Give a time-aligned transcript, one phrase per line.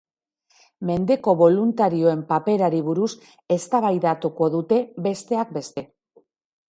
[0.89, 3.11] Mendeko boluntarioen paperari buruz
[3.59, 5.85] eztabaidatuko dute, besteak beste.